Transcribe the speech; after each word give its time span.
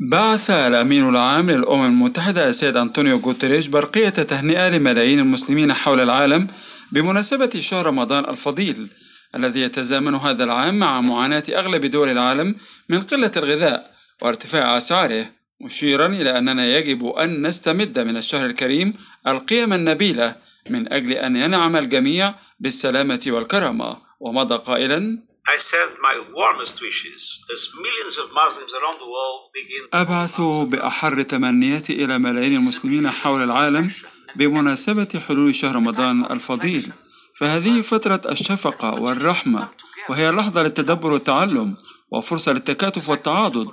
بعث 0.00 0.50
الأمين 0.50 1.08
العام 1.08 1.50
للأمم 1.50 1.86
المتحدة 1.86 2.48
السيد 2.48 2.76
أنطونيو 2.76 3.16
غوتيريش 3.16 3.66
برقية 3.66 4.08
تهنئة 4.08 4.68
لملايين 4.68 5.18
المسلمين 5.18 5.72
حول 5.72 6.00
العالم 6.00 6.46
بمناسبة 6.92 7.50
شهر 7.58 7.86
رمضان 7.86 8.24
الفضيل 8.30 8.88
الذي 9.34 9.60
يتزامن 9.60 10.14
هذا 10.14 10.44
العام 10.44 10.78
مع 10.78 11.00
معاناة 11.00 11.42
أغلب 11.48 11.86
دول 11.86 12.08
العالم 12.08 12.54
من 12.88 13.02
قلة 13.02 13.30
الغذاء 13.36 13.94
وارتفاع 14.22 14.76
أسعاره 14.76 15.26
مشيرا 15.60 16.06
إلى 16.06 16.38
أننا 16.38 16.66
يجب 16.76 17.06
أن 17.06 17.46
نستمد 17.46 17.98
من 17.98 18.16
الشهر 18.16 18.46
الكريم 18.46 18.92
القيم 19.26 19.72
النبيلة 19.72 20.34
من 20.70 20.92
أجل 20.92 21.12
أن 21.12 21.36
ينعم 21.36 21.76
الجميع 21.76 22.34
بالسلامة 22.60 23.20
والكرامة. 23.26 23.96
ومضى 24.20 24.54
قائلا 24.54 25.18
I 25.44 25.56
send 25.56 25.98
my 26.00 26.16
warmest 26.38 26.80
wishes 26.80 27.22
as 27.52 27.60
millions 27.84 28.16
of 28.22 28.26
Muslims 28.32 28.72
around 28.78 28.98
the 29.00 29.10
world 29.16 29.50
begin 29.52 29.88
أبعث 29.94 30.40
بأحر 30.40 31.22
تمنياتي 31.22 32.04
إلى 32.04 32.18
ملايين 32.18 32.56
المسلمين 32.56 33.10
حول 33.10 33.42
العالم 33.42 33.90
بمناسبة 34.36 35.20
حلول 35.28 35.54
شهر 35.54 35.76
رمضان 35.76 36.24
الفضيل. 36.24 36.92
فهذه 37.36 37.80
فترة 37.80 38.20
الشفقة 38.30 38.94
والرحمة 38.94 39.68
وهي 40.08 40.30
لحظة 40.30 40.62
للتدبر 40.62 41.12
والتعلم 41.12 41.76
وفرصة 42.10 42.52
للتكاتف 42.52 43.08
والتعاضد. 43.08 43.66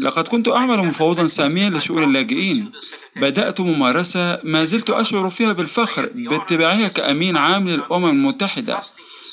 لقد 0.00 0.28
كنت 0.28 0.48
أعمل 0.48 0.78
مفوضا 0.78 1.26
ساميا 1.26 1.70
لشؤون 1.70 2.04
اللاجئين. 2.04 2.70
بدأت 3.16 3.60
ممارسة 3.60 4.38
ما 4.44 4.64
زلت 4.64 4.90
أشعر 4.90 5.30
فيها 5.30 5.52
بالفخر 5.52 6.10
باتباعها 6.14 6.88
كأمين 6.88 7.36
عام 7.36 7.68
للأمم 7.68 8.10
المتحدة. 8.10 8.80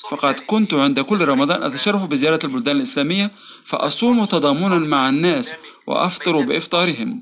فقد 0.10 0.36
كنت 0.48 0.74
عند 0.74 1.00
كل 1.00 1.26
رمضان 1.26 1.64
أتشرف 1.64 2.06
بزيارة 2.06 2.40
البلدان 2.44 2.78
الإسلامية 2.78 3.32
فأصوم 3.66 4.26
تضامنا 4.26 4.76
مع 4.76 5.10
الناس 5.10 5.56
وأفطر 5.88 6.42
بإفطارهم. 6.42 7.22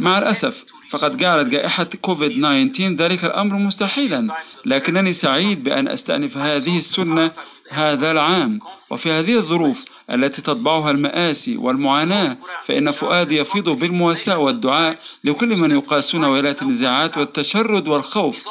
مع 0.00 0.18
الأسف 0.18 0.64
فقد 0.90 1.16
جعلت 1.16 1.48
جائحة 1.48 1.84
كوفيد 1.84 2.40
19 2.40 2.94
ذلك 2.94 3.24
الأمر 3.24 3.56
مستحيلا 3.56 4.28
لكنني 4.66 5.12
سعيد 5.12 5.64
بأن 5.64 5.88
أستأنف 5.88 6.36
هذه 6.36 6.78
السنة 6.78 7.30
هذا 7.70 8.10
العام. 8.10 8.58
وفي 8.90 9.12
هذه 9.12 9.36
الظروف 9.36 9.84
التي 10.10 10.42
تطبعها 10.42 10.90
المآسي 10.90 11.56
والمعاناة 11.56 12.36
فإن 12.64 12.90
فؤادي 12.90 13.38
يفيض 13.38 13.68
بالمواساة 13.68 14.38
والدعاء 14.38 14.98
لكل 15.24 15.56
من 15.56 15.70
يقاسون 15.70 16.24
ولاية 16.24 16.56
النزاعات 16.62 17.18
والتشرد 17.18 17.88
والخوف. 17.88 18.48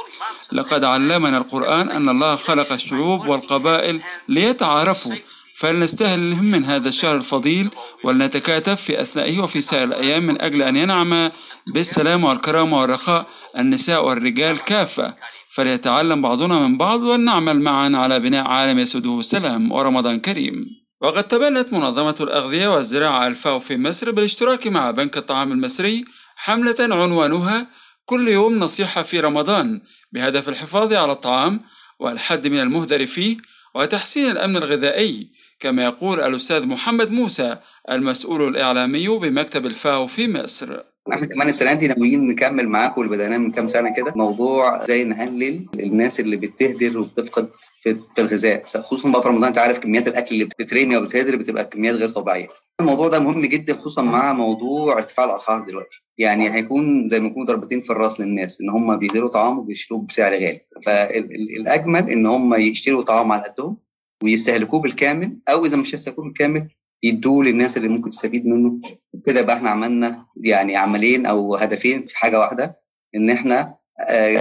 لقد 0.52 0.84
علمنا 0.84 1.38
القرآن 1.38 1.90
أن 1.90 2.10
الله 2.10 2.36
خلق 2.36 2.74
الشعوب 2.74 3.28
والقبائل 3.28 4.02
ليتعارفوا. 4.30 5.16
فلنستهل 5.58 6.20
من 6.20 6.66
هذا 6.66 6.90
الشهر 6.90 7.16
الفضيل 7.16 7.70
ولنتكاتف 8.04 8.82
في 8.82 9.02
أثنائه 9.02 9.40
وفي 9.40 9.62
سائر 9.62 9.84
الأيام 9.84 10.24
من 10.24 10.42
أجل 10.42 10.62
أن 10.62 10.76
ينعم 10.76 11.32
بالسلام 11.68 12.24
والكرامة 12.24 12.82
والرخاء 12.82 13.26
النساء 13.58 14.06
والرجال 14.06 14.64
كافة. 14.64 15.14
فليتعلم 15.58 16.22
بعضنا 16.22 16.60
من 16.68 16.78
بعض 16.78 17.02
ولنعمل 17.02 17.60
معا 17.60 17.92
على 17.96 18.20
بناء 18.20 18.48
عالم 18.48 18.80
يسوده 18.80 19.20
السلام 19.20 19.72
ورمضان 19.72 20.20
كريم. 20.20 20.66
وقد 21.02 21.28
تبنت 21.28 21.74
منظمة 21.74 22.16
الأغذية 22.22 22.68
والزراعة 22.68 23.28
الفاو 23.28 23.60
في 23.60 23.78
مصر 23.78 24.12
بالاشتراك 24.12 24.68
مع 24.68 24.92
بنك 24.92 25.18
الطعام 25.18 25.52
المصري 25.52 26.06
حملة 26.36 26.76
عنوانها 26.80 27.68
كل 28.06 28.28
يوم 28.28 28.60
نصيحة 28.60 29.02
في 29.04 29.20
رمضان 29.20 29.82
بهدف 30.12 30.50
الحفاظ 30.50 30.94
على 30.94 31.12
الطعام 31.12 31.60
والحد 32.00 32.48
من 32.48 32.60
المهدر 32.60 33.06
فيه 33.06 33.38
وتحسين 33.76 34.32
الأمن 34.32 34.58
الغذائي. 34.58 35.28
كما 35.60 35.84
يقول 35.84 36.20
الأستاذ 36.20 36.68
محمد 36.68 37.12
موسى 37.12 37.58
المسؤول 37.92 38.48
الإعلامي 38.48 39.08
بمكتب 39.08 39.66
الفاو 39.66 40.08
في 40.08 40.28
مصر. 40.28 40.80
إحنا 41.14 41.26
كمان 41.26 41.50
السنة 41.50 41.74
دي 41.74 41.88
ناويين 41.88 42.28
نكمل 42.28 42.68
معاكم 42.70 43.02
اللي 43.02 43.16
بدأناه 43.16 43.38
من 43.38 43.52
كام 43.52 43.68
سنة 43.68 43.94
كده. 43.96 44.14
موضوع 44.16 44.84
إزاي 44.84 45.04
نقلل 45.04 45.66
الناس 45.80 46.20
اللي 46.20 46.38
بتهدر 46.38 47.00
وبتفقد 47.00 47.48
في 47.84 48.22
الغذاء. 48.22 48.64
خصوصا 48.66 49.10
بقى 49.12 49.22
في 49.22 49.28
رمضان 49.28 49.44
انت 49.48 49.58
عارف 49.58 49.80
كميات 49.80 50.08
الأكل 50.08 50.36
اللي 50.36 50.46
بتترمي 50.46 50.98
وبتهدر 50.98 51.36
بتبقى 51.36 51.66
كميات 51.66 51.96
غير 51.96 52.10
طبيعية. 52.10 52.48
الموضوع 52.80 53.08
ده 53.08 53.20
مهم 53.20 53.46
جدا 53.46 53.74
خصوصا 53.74 54.02
مع 54.02 54.34
موضوع 54.34 54.98
ارتفاع 54.98 55.26
الأسعار 55.26 55.62
دلوقتي. 55.62 56.04
يعني 56.18 56.54
هيكون 56.54 57.08
زي 57.10 57.20
ما 57.20 57.28
يكون 57.28 57.46
ضربتين 57.46 57.82
في 57.82 57.90
الرأس 57.90 58.20
للناس 58.20 58.62
إن 58.62 58.70
هم 58.70 58.96
بيهدروا 58.98 59.30
طعام 59.30 59.60
وبيشتروه 59.60 60.02
بسعر 60.02 60.34
غالي. 60.34 60.62
فالأجمل 60.86 62.10
إن 62.10 62.26
هم 62.26 62.54
يشتروا 62.56 63.02
طعام 63.04 63.32
على 63.32 63.44
قدهم 63.44 63.78
ويستهلكوه 64.24 64.80
بالكامل 64.80 65.38
أو 65.50 65.66
إذا 65.66 65.78
مش 65.78 65.96
هيستهلكوه 65.96 66.26
بالكامل 66.26 66.68
يدوه 67.04 67.44
للناس 67.46 67.78
اللي 67.78 67.88
ممكن 67.88 68.10
تستفيد 68.10 68.46
منه 68.46 68.80
كده 69.26 69.42
بقى 69.42 69.56
إحنا 69.56 69.70
عملنا 69.70 70.26
يعني 70.44 70.76
عملين 70.78 71.26
أو 71.26 71.56
هدفين 71.56 72.04
في 72.04 72.18
حاجة 72.18 72.40
واحدة 72.40 72.80
ان 73.16 73.30
إحنا 73.30 73.76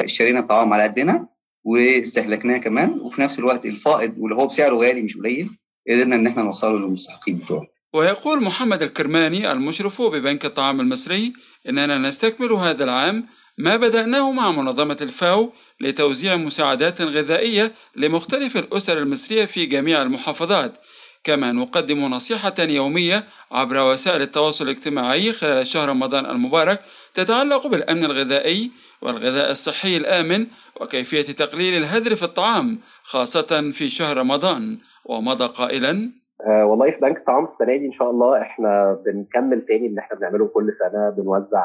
اشترينا 0.04 0.40
الطعام 0.40 0.72
على 0.72 0.82
قدنا 0.82 1.28
واستهلكناه 1.64 2.58
كمان 2.58 2.90
وفي 2.90 3.20
نفس 3.22 3.38
الوقت 3.38 3.66
الفائض 3.66 4.14
واللي 4.18 4.36
هو 4.36 4.46
بسعره 4.46 4.74
غالي 4.76 5.02
مش 5.02 5.16
قليل 5.16 5.50
قدرنا 5.90 6.16
ان 6.16 6.26
إحنا 6.26 6.42
نوصله 6.42 6.78
للمستحقين 6.78 7.36
بتوعه. 7.36 7.66
ويقول 7.94 8.42
محمد 8.44 8.82
الكرماني 8.82 9.52
المشرف 9.52 10.02
ببنك 10.02 10.44
الطعام 10.44 10.80
المصري 10.80 11.32
إننا 11.68 11.98
نستكمل 11.98 12.52
هذا 12.52 12.84
العام 12.84 13.26
ما 13.58 13.76
بدأناه 13.76 14.32
مع 14.32 14.50
منظمة 14.52 14.96
الفاو 15.00 15.52
لتوزيع 15.80 16.36
مساعدات 16.36 17.00
غذائية 17.02 17.72
لمختلف 17.96 18.56
الأسر 18.56 18.98
المصرية 18.98 19.44
في 19.44 19.66
جميع 19.66 20.02
المحافظات 20.02 20.78
كما 21.26 21.52
نقدم 21.52 21.98
نصيحة 22.04 22.54
يومية 22.68 23.18
عبر 23.52 23.76
وسائل 23.92 24.22
التواصل 24.22 24.64
الاجتماعي 24.64 25.32
خلال 25.32 25.66
شهر 25.66 25.88
رمضان 25.88 26.26
المبارك 26.26 26.78
تتعلق 27.14 27.66
بالأمن 27.66 28.04
الغذائي 28.04 28.70
والغذاء 29.02 29.50
الصحي 29.50 29.96
الآمن 29.96 30.46
وكيفية 30.80 31.32
تقليل 31.34 31.74
الهدر 31.82 32.14
في 32.14 32.22
الطعام 32.22 32.78
خاصة 33.02 33.70
في 33.72 33.88
شهر 33.88 34.16
رمضان. 34.16 34.78
ومضى 35.08 35.46
قائلا 35.46 36.10
آه 36.46 36.64
والله 36.66 36.90
في 36.90 36.96
بنك 37.02 37.16
الطعام 37.16 37.44
السنة 37.44 37.76
دي 37.76 37.86
إن 37.86 37.92
شاء 37.92 38.10
الله 38.10 38.42
إحنا 38.42 38.98
بنكمل 39.06 39.66
تاني 39.68 39.86
اللي 39.86 40.00
إحنا 40.00 40.18
بنعمله 40.18 40.46
كل 40.46 40.72
سنة 40.78 41.10
بنوزع 41.10 41.64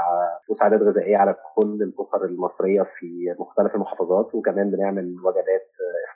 مساعدات 0.50 0.82
غذائية 0.82 1.18
على 1.18 1.36
كل 1.56 1.80
الأسر 1.82 2.26
المصرية 2.26 2.82
في 3.00 3.36
مختلف 3.40 3.76
المحافظات 3.76 4.36
وكمان 4.36 4.72
بنعمل 4.72 5.16
وجبات 5.24 5.68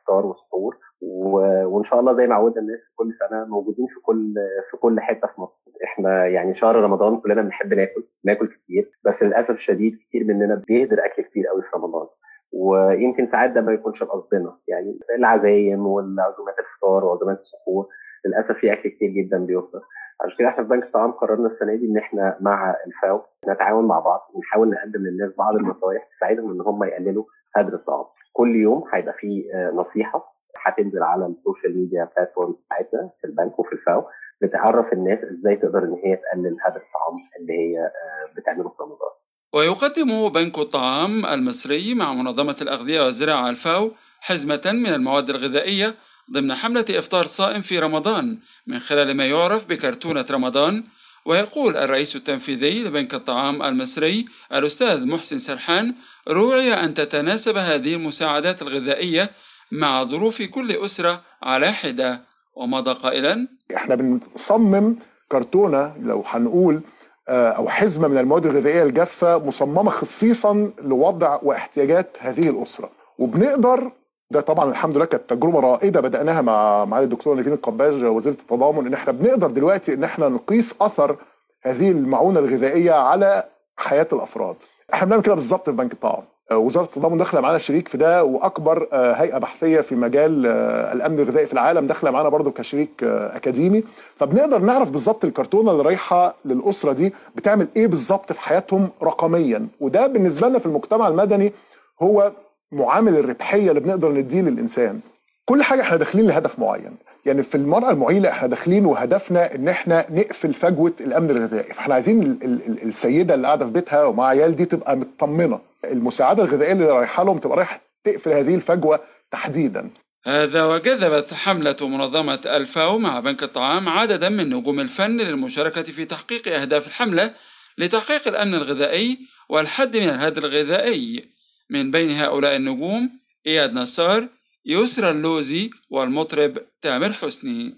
افطار 0.06 0.26
وسحور 0.26 0.78
وإن 1.02 1.84
شاء 1.84 2.00
الله 2.00 2.14
زي 2.18 2.28
ما 2.28 2.36
عودنا 2.36 2.62
الناس 2.62 2.80
كل 2.96 3.14
سنة 3.20 3.46
موجودين 3.46 3.88
في 3.88 4.00
كل 4.00 4.34
في 4.72 4.78
كل 4.78 5.00
حتة 5.00 5.28
في 5.28 5.42
مصر. 5.42 5.54
إحنا 5.84 6.26
يعني 6.28 6.56
شهر 6.56 6.76
رمضان 6.76 7.18
كلنا 7.18 7.42
بنحب 7.42 7.74
ناكل 7.74 8.04
ناكل 8.26 8.48
كتير 8.48 8.92
بس 9.06 9.14
للأسف 9.22 9.50
الشديد 9.50 9.98
كتير 10.10 10.24
مننا 10.24 10.56
بيهدر 10.68 11.06
أكل 11.06 11.22
كتير 11.24 11.48
قوي 11.48 11.62
في 11.62 11.68
رمضان. 11.76 12.08
ويمكن 12.54 13.28
ساعات 13.32 13.52
ده 13.52 13.62
ما 13.62 13.72
يكونش 13.74 14.04
بقصدنا 14.04 14.58
يعني 14.68 15.00
العزايم 15.18 15.88
والعزومات 15.88 16.56
الفطار 16.60 17.06
وعزومات 17.06 17.40
السحور 17.40 17.88
للأسف 18.26 18.52
في 18.52 18.74
أكل 18.74 18.90
كتير 18.90 19.10
جدا 19.10 19.38
بيفضل 19.46 19.82
عشان 20.22 20.38
كده 20.38 20.48
إحنا 20.50 20.64
في 20.64 20.70
بنك 20.70 20.84
الطعام 20.84 21.12
قررنا 21.12 21.48
السنة 21.48 21.76
دي 21.76 21.86
إن 21.86 21.98
إحنا 21.98 22.38
مع 22.42 22.76
الفاو 22.88 23.22
نتعاون 23.50 23.86
مع 23.88 24.00
بعض 24.00 24.22
ونحاول 24.34 24.70
نقدم 24.70 25.00
للناس 25.00 25.32
بعض 25.38 25.56
النصائح 25.56 26.10
تساعدهم 26.18 26.52
إن 26.52 26.62
هم 26.62 26.84
يقللوا 26.84 27.24
هدر 27.56 27.74
الطعام. 27.74 28.06
كل 28.38 28.56
يوم 28.56 28.84
هيبقى 28.94 29.14
في 29.20 29.44
نصيحة 29.74 30.36
هتنزل 30.66 31.04
على 31.04 31.26
ال 31.26 31.33
social 31.33 31.78
media 31.82 32.10
platform 32.18 32.56
بتاعتنا 32.66 33.10
في 33.22 33.28
البنك 33.28 33.60
وفي 33.60 33.74
الفاو 33.74 34.04
بتعرف 34.42 34.94
الناس 34.94 35.20
إزاي 35.20 35.56
تقدر 35.56 35.80
ان 35.80 35.94
هي 36.06 36.16
تقلل 36.16 36.58
هدر 36.66 36.82
الطعام 36.86 37.16
اللي 37.40 37.54
هي 37.54 37.92
بتعمله 38.38 38.70
في 38.70 38.76
رمضان. 38.84 39.14
ويقدم 39.54 40.30
بنك 40.30 40.58
الطعام 40.58 41.26
المصري 41.26 41.96
مع 41.96 42.14
منظمة 42.14 42.56
الأغذية 42.62 43.02
والزراعة 43.06 43.50
الفاو 43.50 43.92
حزمة 44.22 44.62
من 44.74 44.94
المواد 44.96 45.30
الغذائية 45.30 45.94
ضمن 46.34 46.54
حملة 46.54 46.86
إفطار 46.90 47.24
صائم 47.26 47.62
في 47.62 47.80
رمضان 47.80 48.38
من 48.68 48.80
خلال 48.80 49.18
ما 49.18 49.26
يعرف 49.26 49.70
بكرتونة 49.70 50.26
رمضان 50.32 50.84
ويقول 51.26 51.78
الرئيس 51.78 52.16
التنفيذي 52.16 52.84
لبنك 52.84 53.14
الطعام 53.14 53.64
المصري 53.64 54.26
الأستاذ 54.54 55.08
محسن 55.08 55.38
سرحان 55.38 55.94
روعي 56.30 56.74
أن 56.74 56.94
تتناسب 56.94 57.58
هذه 57.58 57.96
المساعدات 57.96 58.62
الغذائية 58.62 59.30
مع 59.72 60.04
ظروف 60.04 60.42
كل 60.42 60.72
أسرة 60.72 61.22
على 61.44 61.72
حدة. 61.72 62.22
ومضى 62.56 62.94
قائلا 62.94 63.48
إحنا 63.76 63.96
بنصمم 63.96 64.96
كرتونة 65.32 65.94
لو 66.02 66.24
هنقول 66.28 66.82
أو 67.30 67.70
حزمة 67.70 68.08
من 68.08 68.18
المواد 68.18 68.46
الغذائية 68.46 68.84
الجافة 68.84 69.38
مصممة 69.38 69.92
خصيصا 69.92 70.72
لوضع 70.82 71.40
واحتياجات 71.44 72.18
هذه 72.20 72.50
الأسرة. 72.50 72.92
وبنقدر 73.18 73.92
ده 74.32 74.42
طبعا 74.42 74.70
الحمد 74.72 74.96
لله 74.96 75.06
كانت 75.06 75.30
تجربة 75.30 75.60
رائدة 75.60 76.02
بدأناها 76.02 76.42
مع 76.42 76.86
معالي 76.86 77.04
الدكتور 77.04 77.36
نيفين 77.36 77.54
القباج 77.54 78.04
وزيرة 78.04 78.34
التضامن 78.34 78.88
إن 78.88 78.94
إحنا 78.94 79.12
بنقدر 79.14 79.52
دلوقتي 79.52 79.94
إن 79.94 80.04
إحنا 80.04 80.30
نقيس 80.30 80.76
أثر 80.82 81.16
هذه 81.64 81.92
المعونة 81.92 82.40
الغذائية 82.40 82.92
على 82.92 83.44
حياة 83.78 84.08
الأفراد. 84.14 84.56
إحنا 84.94 85.06
بنعمل 85.08 85.24
كده 85.24 85.34
بالظبط 85.34 85.70
في 85.70 85.76
بنك 85.76 85.94
الطعام. 85.94 86.24
وزارة 86.54 86.86
التضامن 86.86 87.18
داخلة 87.18 87.42
معانا 87.42 87.58
شريك 87.58 87.88
في 87.88 87.98
ده 87.98 88.24
وأكبر 88.24 88.88
آه، 88.94 89.14
هيئة 89.14 89.38
بحثية 89.38 89.82
في 89.82 89.96
مجال 89.96 90.46
آه، 90.46 90.94
الأمن 90.94 91.20
الغذائي 91.20 91.46
في 91.48 91.54
العالم 91.54 91.88
داخلة 91.88 92.12
معانا 92.12 92.30
برضو 92.30 92.52
كشريك 92.52 93.04
آه، 93.04 93.36
أكاديمي 93.36 93.84
فبنقدر 94.18 94.60
نعرف 94.60 94.90
بالظبط 94.92 95.26
الكرتونة 95.26 95.72
اللي 95.72 95.84
رايحة 95.84 96.36
للأسرة 96.46 96.94
دي 96.94 97.14
بتعمل 97.36 97.68
إيه 97.76 97.88
بالظبط 97.88 98.32
في 98.34 98.40
حياتهم 98.42 98.90
رقميا 99.04 99.68
وده 99.80 100.08
بالنسبة 100.08 100.48
لنا 100.48 100.60
في 100.60 100.66
المجتمع 100.66 101.08
المدني 101.08 101.54
هو 102.02 102.32
معامل 102.76 103.18
الربحية 103.18 103.70
اللي 103.70 103.80
بنقدر 103.80 104.12
نديه 104.12 104.42
للإنسان. 104.42 105.00
كل 105.46 105.64
حاجة 105.64 105.82
إحنا 105.82 105.98
داخلين 105.98 106.28
لهدف 106.28 106.60
معين. 106.60 106.98
يعني 107.26 107.44
في 107.44 107.56
المرأة 107.56 107.92
المعيلة 107.92 108.30
إحنا 108.30 108.48
داخلين 108.48 108.86
وهدفنا 108.86 109.56
إن 109.56 109.68
إحنا 109.68 110.06
نقفل 110.10 110.54
فجوة 110.54 110.94
الأمن 111.02 111.30
الغذائي. 111.32 111.74
فإحنا 111.74 111.94
عايزين 111.94 112.22
ال- 112.24 112.44
ال- 112.44 112.66
ال- 112.68 112.84
السيدة 112.84 113.34
اللي 113.34 113.48
قاعدة 113.48 113.66
في 113.66 113.72
بيتها 113.72 114.04
ومع 114.04 114.28
عيال 114.28 114.56
دي 114.56 114.66
تبقى 114.66 114.98
مطمنة. 114.98 115.60
المساعدة 115.86 116.44
الغذائية 116.44 116.72
اللي 116.72 116.86
رايحة 116.86 117.24
لهم 117.24 117.38
تبقى 117.38 117.58
رايحة 117.58 117.82
تقفل 118.04 118.32
هذه 118.32 118.56
الفجوة 118.56 119.00
تحديدا. 119.32 119.90
هذا 120.26 120.66
وجذبت 120.66 121.34
حملة 121.34 121.76
منظمة 121.82 122.40
الفاو 122.46 122.98
مع 122.98 123.20
بنك 123.20 123.44
الطعام 123.44 123.90
عددا 123.90 124.30
من 124.30 124.50
نجوم 124.50 124.80
الفن 124.80 125.18
للمشاركة 125.18 125.82
في 125.84 126.06
تحقيق 126.06 126.48
أهداف 126.62 126.88
الحملة 126.88 127.32
لتحقيق 127.78 128.28
الأمن 128.28 128.54
الغذائي 128.56 129.18
والحد 129.50 129.98
من 129.98 130.04
الهدر 130.04 130.46
الغذائي. 130.46 131.35
من 131.70 131.92
بين 131.92 132.12
هؤلاء 132.12 132.56
النجوم 132.56 133.10
إياد 133.48 133.74
نصار 133.74 134.28
يسرى 134.66 135.10
اللوزي 135.10 135.70
والمطرب 135.90 136.58
تامر 136.82 137.14
حسني. 137.14 137.74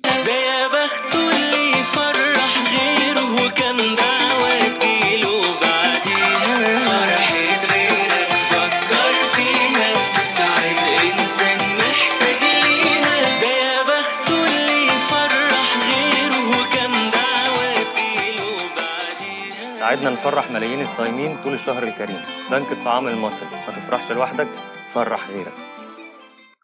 ساعدنا 19.88 20.10
نفرح 20.10 20.52
ملايين 20.52 20.82
الصايمين 20.82 21.38
طول 21.44 21.54
الشهر 21.54 21.84
الكريم. 21.84 22.22
بنك 22.52 22.72
الطعام 22.72 23.08
المصري. 23.08 23.46
ما 23.46 23.74
تفرحش 23.76 24.12
لوحدك 24.12 24.48
فرح 24.94 25.30
غيرك. 25.30 25.54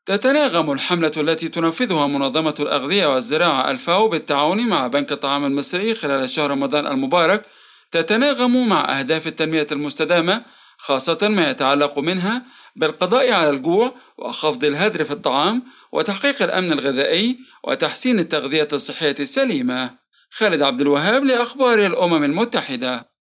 تتناغم 0.06 0.72
الحملة 0.72 1.12
التي 1.18 1.48
تنفذها 1.50 2.08
منظمة 2.08 2.56
الأغذية 2.60 3.14
والزراعة 3.14 3.72
الفاو 3.72 4.08
بالتعاون 4.08 4.68
مع 4.68 4.88
بنك 4.88 5.12
الطعام 5.12 5.46
المصري 5.46 5.96
خلال 5.96 6.30
شهر 6.30 6.52
رمضان 6.52 6.88
المبارك. 6.88 7.46
تتناغم 7.92 8.68
مع 8.70 9.00
أهداف 9.00 9.28
التنمية 9.28 9.68
المستدامة 9.72 10.42
خاصة 10.78 11.28
ما 11.30 11.50
يتعلق 11.50 12.00
منها 12.00 12.42
بالقضاء 12.76 13.32
على 13.32 13.50
الجوع 13.50 13.94
وخفض 14.18 14.64
الهدر 14.66 15.04
في 15.04 15.12
الطعام 15.12 15.64
وتحقيق 15.92 16.42
الأمن 16.42 16.72
الغذائي 16.72 17.38
وتحسين 17.64 18.20
التغذية 18.20 18.68
الصحية 18.74 19.16
السليمة. 19.20 20.03
خالد 20.36 20.62
عبد 20.62 20.82
الوهاب 20.82 21.24
لأخبار 21.24 21.86
الأمم 21.86 22.24
المتحدة. 22.24 23.08